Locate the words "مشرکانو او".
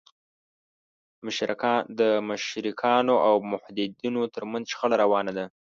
2.27-3.33